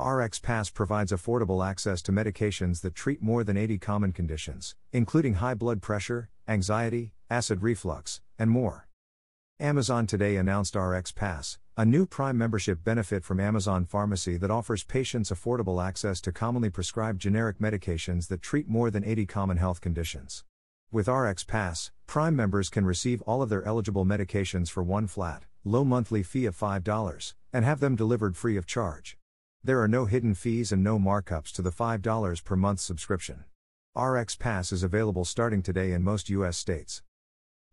RX 0.00 0.38
Pass 0.38 0.70
provides 0.70 1.12
affordable 1.12 1.66
access 1.66 2.00
to 2.02 2.12
medications 2.12 2.80
that 2.80 2.94
treat 2.94 3.20
more 3.20 3.44
than 3.44 3.56
80 3.56 3.78
common 3.78 4.12
conditions, 4.12 4.74
including 4.92 5.34
high 5.34 5.54
blood 5.54 5.82
pressure, 5.82 6.30
anxiety, 6.48 7.12
acid 7.28 7.62
reflux, 7.62 8.20
and 8.38 8.50
more. 8.50 8.88
Amazon 9.58 10.06
today 10.06 10.36
announced 10.36 10.74
RX 10.74 11.12
Pass, 11.12 11.58
a 11.76 11.84
new 11.84 12.06
Prime 12.06 12.38
membership 12.38 12.82
benefit 12.82 13.22
from 13.24 13.38
Amazon 13.38 13.84
Pharmacy 13.84 14.38
that 14.38 14.50
offers 14.50 14.84
patients 14.84 15.30
affordable 15.30 15.86
access 15.86 16.20
to 16.22 16.32
commonly 16.32 16.70
prescribed 16.70 17.20
generic 17.20 17.58
medications 17.58 18.28
that 18.28 18.40
treat 18.40 18.68
more 18.68 18.90
than 18.90 19.04
80 19.04 19.26
common 19.26 19.58
health 19.58 19.82
conditions. 19.82 20.44
With 20.90 21.08
RX 21.08 21.44
Pass, 21.44 21.90
Prime 22.06 22.34
members 22.34 22.70
can 22.70 22.86
receive 22.86 23.22
all 23.22 23.42
of 23.42 23.50
their 23.50 23.64
eligible 23.64 24.06
medications 24.06 24.70
for 24.70 24.82
one 24.82 25.06
flat, 25.06 25.44
low 25.62 25.84
monthly 25.84 26.22
fee 26.22 26.46
of 26.46 26.58
$5, 26.58 27.34
and 27.52 27.64
have 27.64 27.80
them 27.80 27.96
delivered 27.96 28.36
free 28.36 28.56
of 28.56 28.66
charge. 28.66 29.16
There 29.62 29.82
are 29.82 29.88
no 29.88 30.06
hidden 30.06 30.34
fees 30.34 30.72
and 30.72 30.82
no 30.82 30.98
markups 30.98 31.52
to 31.52 31.60
the 31.60 31.70
$5 31.70 32.44
per 32.44 32.56
month 32.56 32.80
subscription. 32.80 33.44
RX 33.94 34.34
Pass 34.36 34.72
is 34.72 34.82
available 34.82 35.26
starting 35.26 35.60
today 35.60 35.92
in 35.92 36.02
most 36.02 36.30
U.S. 36.30 36.56
states. 36.56 37.02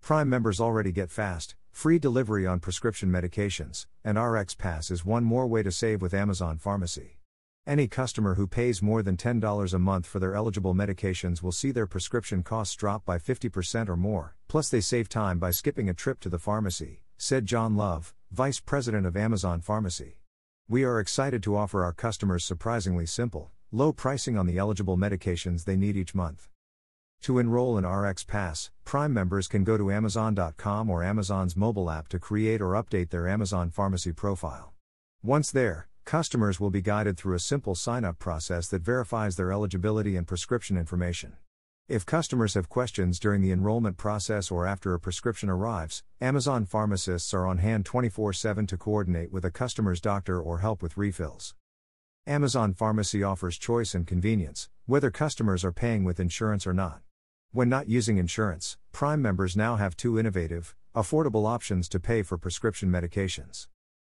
Prime 0.01 0.27
members 0.27 0.59
already 0.59 0.91
get 0.91 1.09
fast, 1.09 1.55
free 1.71 1.97
delivery 1.97 2.45
on 2.45 2.59
prescription 2.59 3.09
medications, 3.09 3.85
and 4.03 4.19
RX 4.19 4.53
Pass 4.55 4.91
is 4.91 5.05
one 5.05 5.23
more 5.23 5.47
way 5.47 5.63
to 5.63 5.71
save 5.71 6.01
with 6.01 6.13
Amazon 6.13 6.57
Pharmacy. 6.57 7.19
Any 7.65 7.87
customer 7.87 8.35
who 8.35 8.47
pays 8.47 8.81
more 8.81 9.01
than 9.01 9.15
$10 9.15 9.73
a 9.73 9.79
month 9.79 10.05
for 10.05 10.19
their 10.19 10.35
eligible 10.35 10.75
medications 10.75 11.41
will 11.41 11.53
see 11.53 11.71
their 11.71 11.87
prescription 11.87 12.43
costs 12.43 12.75
drop 12.75 13.05
by 13.05 13.17
50% 13.17 13.87
or 13.87 13.95
more, 13.95 14.35
plus, 14.49 14.67
they 14.67 14.81
save 14.81 15.07
time 15.07 15.39
by 15.39 15.51
skipping 15.51 15.87
a 15.87 15.93
trip 15.93 16.19
to 16.19 16.27
the 16.27 16.37
pharmacy, 16.37 17.01
said 17.17 17.45
John 17.45 17.77
Love, 17.77 18.13
Vice 18.29 18.59
President 18.59 19.05
of 19.05 19.15
Amazon 19.15 19.61
Pharmacy. 19.61 20.16
We 20.69 20.83
are 20.83 20.99
excited 20.99 21.41
to 21.43 21.55
offer 21.55 21.85
our 21.85 21.93
customers 21.93 22.43
surprisingly 22.43 23.05
simple, 23.05 23.51
low 23.71 23.93
pricing 23.93 24.37
on 24.37 24.47
the 24.47 24.57
eligible 24.57 24.97
medications 24.97 25.63
they 25.63 25.77
need 25.77 25.95
each 25.95 26.13
month. 26.13 26.49
To 27.21 27.39
enroll 27.39 27.77
in 27.77 27.87
RX 27.87 28.25
Pass, 28.25 28.69
Prime 28.83 29.13
members 29.13 29.47
can 29.47 29.63
go 29.63 29.77
to 29.77 29.89
Amazon.com 29.89 30.89
or 30.89 31.05
Amazon's 31.05 31.55
mobile 31.55 31.89
app 31.89 32.09
to 32.09 32.19
create 32.19 32.59
or 32.59 32.71
update 32.71 33.11
their 33.11 33.29
Amazon 33.29 33.69
Pharmacy 33.69 34.11
profile. 34.11 34.73
Once 35.23 35.51
there, 35.51 35.87
customers 36.03 36.59
will 36.59 36.69
be 36.69 36.81
guided 36.81 37.17
through 37.17 37.35
a 37.35 37.39
simple 37.39 37.73
sign 37.73 38.03
up 38.03 38.19
process 38.19 38.67
that 38.67 38.81
verifies 38.81 39.37
their 39.37 39.53
eligibility 39.53 40.17
and 40.17 40.27
prescription 40.27 40.75
information. 40.75 41.37
If 41.89 42.05
customers 42.05 42.55
have 42.55 42.67
questions 42.67 43.17
during 43.17 43.41
the 43.41 43.53
enrollment 43.53 43.95
process 43.95 44.51
or 44.51 44.67
after 44.67 44.93
a 44.93 44.99
prescription 44.99 45.49
arrives, 45.49 46.03
Amazon 46.19 46.65
pharmacists 46.65 47.33
are 47.33 47.47
on 47.47 47.59
hand 47.59 47.85
24 47.85 48.33
7 48.33 48.67
to 48.67 48.77
coordinate 48.77 49.31
with 49.31 49.45
a 49.45 49.51
customer's 49.51 50.01
doctor 50.01 50.41
or 50.41 50.57
help 50.57 50.83
with 50.83 50.97
refills. 50.97 51.55
Amazon 52.25 52.73
Pharmacy 52.73 53.23
offers 53.23 53.57
choice 53.57 53.95
and 53.95 54.05
convenience, 54.05 54.67
whether 54.85 55.09
customers 55.09 55.63
are 55.63 55.71
paying 55.71 56.03
with 56.03 56.19
insurance 56.19 56.67
or 56.67 56.73
not. 56.73 56.99
When 57.53 57.69
not 57.69 57.87
using 57.87 58.17
insurance, 58.17 58.77
Prime 58.91 59.21
members 59.21 59.55
now 59.55 59.77
have 59.77 59.95
two 59.95 60.19
innovative, 60.19 60.75
affordable 60.93 61.47
options 61.47 61.87
to 61.87 62.01
pay 62.01 62.21
for 62.21 62.37
prescription 62.37 62.91
medications. 62.91 63.67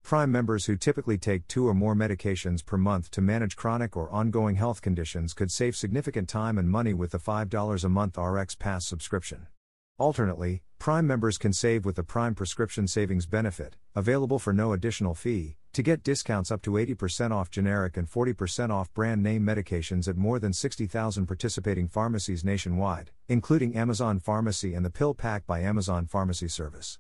Prime 0.06 0.31
members 0.31 0.67
who 0.67 0.75
typically 0.75 1.17
take 1.17 1.48
two 1.48 1.67
or 1.67 1.73
more 1.73 1.95
medications 1.95 2.64
per 2.64 2.78
month 2.78 3.09
to 3.09 3.22
manage 3.22 3.56
chronic 3.56 3.98
or 3.98 4.08
ongoing 4.11 4.56
health 4.56 4.80
conditions 4.80 5.34
could 5.34 5.52
save 5.52 5.75
significant 5.75 6.30
time 6.30 6.59
and 6.59 6.70
money 6.70 6.94
with 6.94 7.09
the 7.09 7.17
$5 7.17 7.84
a 7.84 7.89
month 7.89 8.16
RX 8.16 8.53
Pass 8.53 8.86
subscription. 8.86 9.48
Alternately, 9.98 10.61
Prime 10.78 11.08
members 11.08 11.39
can 11.39 11.53
save 11.53 11.86
with 11.86 11.95
the 11.95 12.03
Prime 12.03 12.36
Prescription 12.36 12.88
Savings 12.88 13.26
Benefit, 13.26 13.78
available 13.95 14.38
for 14.38 14.53
no 14.53 14.73
additional 14.73 15.16
fee, 15.16 15.58
to 15.73 15.81
get 15.81 16.03
discounts 16.03 16.52
up 16.52 16.61
to 16.61 16.73
80% 16.73 17.31
off 17.31 17.50
generic 17.50 17.98
and 17.98 18.08
40% 18.08 18.70
off 18.70 18.94
brand 18.94 19.23
name 19.23 19.44
medications 19.44 20.08
at 20.08 20.17
more 20.17 20.38
than 20.38 20.53
60,000 20.53 21.26
participating 21.26 21.88
pharmacies 21.88 22.45
nationwide, 22.45 23.09
including 23.28 23.76
Amazon 23.76 24.20
Pharmacy 24.20 24.76
and 24.76 24.86
the 24.86 24.92
PillPack 24.92 25.48
by 25.48 25.61
Amazon 25.61 26.05
Pharmacy 26.05 26.48
Service. 26.48 26.99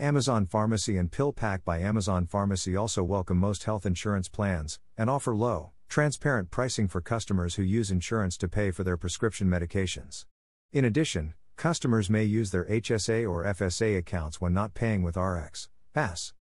Amazon 0.00 0.44
Pharmacy 0.44 0.96
and 0.96 1.08
PillPack 1.08 1.64
by 1.64 1.78
Amazon 1.78 2.26
Pharmacy 2.26 2.74
also 2.74 3.04
welcome 3.04 3.36
most 3.36 3.62
health 3.62 3.86
insurance 3.86 4.28
plans 4.28 4.80
and 4.98 5.08
offer 5.08 5.36
low, 5.36 5.70
transparent 5.88 6.50
pricing 6.50 6.88
for 6.88 7.00
customers 7.00 7.54
who 7.54 7.62
use 7.62 7.92
insurance 7.92 8.36
to 8.38 8.48
pay 8.48 8.72
for 8.72 8.82
their 8.82 8.96
prescription 8.96 9.48
medications. 9.48 10.24
In 10.72 10.84
addition, 10.84 11.34
customers 11.56 12.10
may 12.10 12.24
use 12.24 12.50
their 12.50 12.64
HSA 12.64 13.30
or 13.30 13.44
FSA 13.44 13.96
accounts 13.96 14.40
when 14.40 14.52
not 14.52 14.74
paying 14.74 15.04
with 15.04 15.16
RX 15.16 15.68
Pass. 15.92 16.34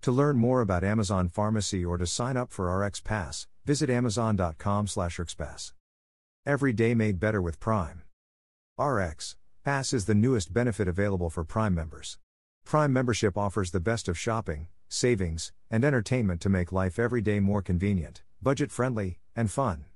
To 0.00 0.10
learn 0.10 0.38
more 0.38 0.62
about 0.62 0.82
Amazon 0.82 1.28
Pharmacy 1.28 1.84
or 1.84 1.98
to 1.98 2.06
sign 2.06 2.38
up 2.38 2.50
for 2.50 2.74
RX 2.74 3.00
Pass, 3.00 3.46
visit 3.66 3.90
amazon.com/rxpass. 3.90 5.72
Every 6.46 6.72
day 6.72 6.94
made 6.94 7.20
better 7.20 7.42
with 7.42 7.60
Prime. 7.60 8.00
RX 8.78 9.36
Pass 9.62 9.92
is 9.92 10.06
the 10.06 10.14
newest 10.14 10.54
benefit 10.54 10.88
available 10.88 11.28
for 11.28 11.44
Prime 11.44 11.74
members. 11.74 12.16
Prime 12.68 12.92
membership 12.92 13.38
offers 13.38 13.70
the 13.70 13.80
best 13.80 14.08
of 14.08 14.18
shopping, 14.18 14.68
savings, 14.90 15.52
and 15.70 15.86
entertainment 15.86 16.38
to 16.42 16.50
make 16.50 16.70
life 16.70 16.98
every 16.98 17.22
day 17.22 17.40
more 17.40 17.62
convenient, 17.62 18.20
budget 18.42 18.70
friendly, 18.70 19.20
and 19.34 19.50
fun. 19.50 19.86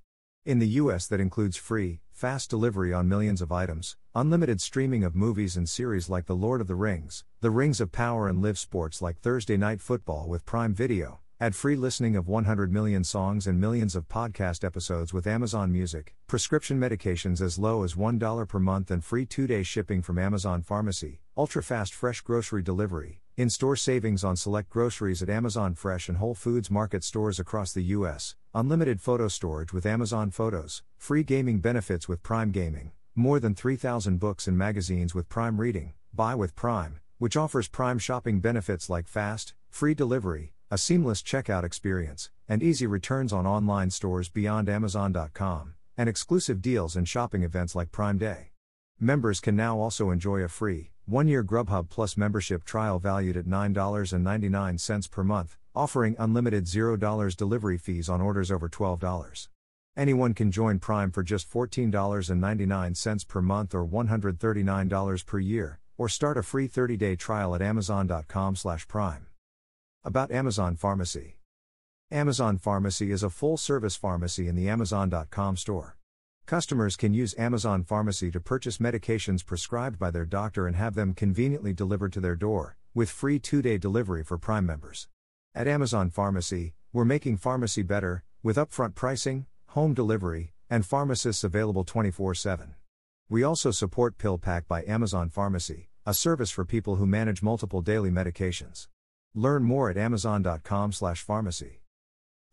In 0.46 0.58
the 0.58 0.80
US, 0.80 1.06
that 1.08 1.20
includes 1.20 1.58
free, 1.58 2.00
fast 2.12 2.48
delivery 2.48 2.90
on 2.90 3.10
millions 3.10 3.42
of 3.42 3.52
items, 3.52 3.98
unlimited 4.14 4.62
streaming 4.62 5.04
of 5.04 5.14
movies 5.14 5.54
and 5.54 5.68
series 5.68 6.08
like 6.08 6.24
The 6.24 6.34
Lord 6.34 6.62
of 6.62 6.66
the 6.66 6.74
Rings, 6.74 7.24
The 7.42 7.50
Rings 7.50 7.78
of 7.78 7.92
Power, 7.92 8.26
and 8.26 8.40
live 8.40 8.58
sports 8.58 9.02
like 9.02 9.18
Thursday 9.18 9.58
Night 9.58 9.82
Football 9.82 10.26
with 10.26 10.46
Prime 10.46 10.72
Video, 10.72 11.20
Ad 11.42 11.56
free 11.56 11.74
listening 11.74 12.14
of 12.14 12.28
100 12.28 12.72
million 12.72 13.02
songs 13.02 13.48
and 13.48 13.60
millions 13.60 13.96
of 13.96 14.06
podcast 14.06 14.62
episodes 14.62 15.12
with 15.12 15.26
Amazon 15.26 15.72
Music, 15.72 16.14
prescription 16.28 16.78
medications 16.78 17.40
as 17.40 17.58
low 17.58 17.82
as 17.82 17.94
$1 17.94 18.46
per 18.46 18.60
month, 18.60 18.92
and 18.92 19.02
free 19.02 19.26
two 19.26 19.48
day 19.48 19.64
shipping 19.64 20.02
from 20.02 20.20
Amazon 20.20 20.62
Pharmacy, 20.62 21.18
ultra 21.36 21.60
fast 21.60 21.94
fresh 21.94 22.20
grocery 22.20 22.62
delivery, 22.62 23.22
in 23.36 23.50
store 23.50 23.74
savings 23.74 24.22
on 24.22 24.36
select 24.36 24.70
groceries 24.70 25.20
at 25.20 25.28
Amazon 25.28 25.74
Fresh 25.74 26.08
and 26.08 26.18
Whole 26.18 26.36
Foods 26.36 26.70
Market 26.70 27.02
stores 27.02 27.40
across 27.40 27.72
the 27.72 27.90
U.S., 27.98 28.36
unlimited 28.54 29.00
photo 29.00 29.26
storage 29.26 29.72
with 29.72 29.84
Amazon 29.84 30.30
Photos, 30.30 30.84
free 30.96 31.24
gaming 31.24 31.58
benefits 31.58 32.08
with 32.08 32.22
Prime 32.22 32.52
Gaming, 32.52 32.92
more 33.16 33.40
than 33.40 33.56
3,000 33.56 34.20
books 34.20 34.46
and 34.46 34.56
magazines 34.56 35.12
with 35.12 35.28
Prime 35.28 35.60
Reading, 35.60 35.94
Buy 36.14 36.36
with 36.36 36.54
Prime, 36.54 37.00
which 37.18 37.36
offers 37.36 37.66
Prime 37.66 37.98
shopping 37.98 38.38
benefits 38.38 38.88
like 38.88 39.08
fast, 39.08 39.54
free 39.68 39.94
delivery, 39.94 40.52
a 40.72 40.78
seamless 40.78 41.20
checkout 41.20 41.64
experience, 41.64 42.30
and 42.48 42.62
easy 42.62 42.86
returns 42.86 43.30
on 43.30 43.46
online 43.46 43.90
stores 43.90 44.30
beyond 44.30 44.70
Amazon.com, 44.70 45.74
and 45.98 46.08
exclusive 46.08 46.62
deals 46.62 46.96
and 46.96 47.06
shopping 47.06 47.42
events 47.42 47.74
like 47.74 47.92
Prime 47.92 48.16
Day. 48.16 48.52
Members 48.98 49.38
can 49.38 49.54
now 49.54 49.78
also 49.78 50.08
enjoy 50.08 50.40
a 50.40 50.48
free, 50.48 50.90
one 51.04 51.28
year 51.28 51.44
Grubhub 51.44 51.90
Plus 51.90 52.16
membership 52.16 52.64
trial 52.64 52.98
valued 52.98 53.36
at 53.36 53.44
$9.99 53.44 55.10
per 55.10 55.22
month, 55.22 55.58
offering 55.74 56.16
unlimited 56.18 56.64
$0 56.64 57.36
delivery 57.36 57.76
fees 57.76 58.08
on 58.08 58.22
orders 58.22 58.50
over 58.50 58.70
$12. 58.70 59.48
Anyone 59.94 60.32
can 60.32 60.50
join 60.50 60.78
Prime 60.78 61.10
for 61.10 61.22
just 61.22 61.52
$14.99 61.52 63.28
per 63.28 63.42
month 63.42 63.74
or 63.74 63.86
$139 63.86 65.26
per 65.26 65.38
year, 65.38 65.80
or 65.98 66.08
start 66.08 66.38
a 66.38 66.42
free 66.42 66.66
30-day 66.66 67.16
trial 67.16 67.54
at 67.54 67.60
amazon.com/prime. 67.60 69.26
About 70.04 70.32
Amazon 70.32 70.74
Pharmacy 70.74 71.36
Amazon 72.10 72.58
Pharmacy 72.58 73.12
is 73.12 73.22
a 73.22 73.30
full 73.30 73.56
service 73.56 73.94
pharmacy 73.94 74.48
in 74.48 74.56
the 74.56 74.68
Amazon.com 74.68 75.56
store. 75.56 75.96
Customers 76.44 76.96
can 76.96 77.14
use 77.14 77.36
Amazon 77.38 77.84
Pharmacy 77.84 78.28
to 78.32 78.40
purchase 78.40 78.78
medications 78.78 79.46
prescribed 79.46 80.00
by 80.00 80.10
their 80.10 80.24
doctor 80.24 80.66
and 80.66 80.74
have 80.74 80.96
them 80.96 81.14
conveniently 81.14 81.72
delivered 81.72 82.12
to 82.14 82.20
their 82.20 82.34
door, 82.34 82.76
with 82.92 83.10
free 83.10 83.38
two 83.38 83.62
day 83.62 83.78
delivery 83.78 84.24
for 84.24 84.38
Prime 84.38 84.66
members. 84.66 85.06
At 85.54 85.68
Amazon 85.68 86.10
Pharmacy, 86.10 86.74
we're 86.92 87.04
making 87.04 87.36
pharmacy 87.36 87.82
better, 87.82 88.24
with 88.42 88.56
upfront 88.56 88.96
pricing, 88.96 89.46
home 89.66 89.94
delivery, 89.94 90.52
and 90.68 90.84
pharmacists 90.84 91.44
available 91.44 91.84
24 91.84 92.34
7. 92.34 92.74
We 93.28 93.44
also 93.44 93.70
support 93.70 94.18
PillPack 94.18 94.66
by 94.66 94.82
Amazon 94.82 95.30
Pharmacy, 95.30 95.90
a 96.04 96.12
service 96.12 96.50
for 96.50 96.64
people 96.64 96.96
who 96.96 97.06
manage 97.06 97.40
multiple 97.40 97.82
daily 97.82 98.10
medications. 98.10 98.88
Learn 99.34 99.62
more 99.62 99.88
at 99.88 99.96
amazon.com/pharmacy. 99.96 101.80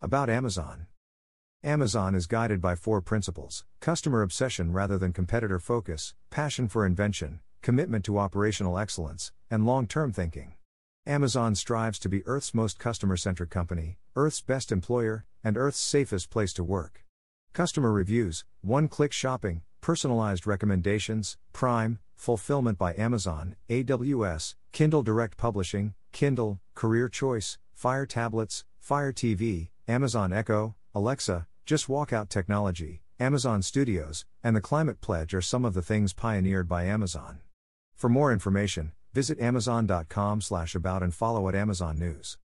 About 0.00 0.30
Amazon. 0.30 0.86
Amazon 1.62 2.14
is 2.14 2.26
guided 2.26 2.62
by 2.62 2.74
four 2.74 3.02
principles: 3.02 3.66
customer 3.80 4.22
obsession 4.22 4.72
rather 4.72 4.96
than 4.96 5.12
competitor 5.12 5.58
focus, 5.58 6.14
passion 6.30 6.68
for 6.68 6.86
invention, 6.86 7.40
commitment 7.60 8.02
to 8.06 8.18
operational 8.18 8.78
excellence, 8.78 9.30
and 9.50 9.66
long-term 9.66 10.10
thinking. 10.10 10.54
Amazon 11.04 11.54
strives 11.54 11.98
to 11.98 12.08
be 12.08 12.26
Earth's 12.26 12.54
most 12.54 12.78
customer-centric 12.78 13.50
company, 13.50 13.98
Earth's 14.16 14.40
best 14.40 14.72
employer, 14.72 15.26
and 15.44 15.58
Earth's 15.58 15.78
safest 15.80 16.30
place 16.30 16.54
to 16.54 16.64
work. 16.64 17.04
Customer 17.52 17.92
reviews, 17.92 18.46
one-click 18.62 19.12
shopping, 19.12 19.60
personalized 19.82 20.46
recommendations, 20.46 21.36
Prime, 21.52 21.98
fulfillment 22.14 22.78
by 22.78 22.94
Amazon, 22.96 23.56
AWS, 23.68 24.54
Kindle 24.72 25.02
Direct 25.02 25.36
Publishing, 25.36 25.94
Kindle, 26.12 26.60
Career 26.74 27.08
Choice, 27.08 27.58
Fire 27.72 28.06
Tablets, 28.06 28.64
Fire 28.78 29.12
TV, 29.12 29.70
Amazon 29.88 30.32
Echo, 30.32 30.74
Alexa, 30.94 31.46
Just 31.66 31.88
Walk 31.88 32.12
Out 32.12 32.30
Technology, 32.30 33.02
Amazon 33.18 33.62
Studios, 33.62 34.24
and 34.42 34.56
the 34.56 34.60
Climate 34.60 35.00
Pledge 35.00 35.34
are 35.34 35.40
some 35.40 35.64
of 35.64 35.74
the 35.74 35.82
things 35.82 36.12
pioneered 36.12 36.68
by 36.68 36.84
Amazon. 36.84 37.40
For 37.94 38.08
more 38.08 38.32
information, 38.32 38.92
visit 39.12 39.38
amazon.com/about 39.40 41.02
and 41.02 41.14
follow 41.14 41.48
at 41.48 41.54
Amazon 41.54 41.98
News. 41.98 42.38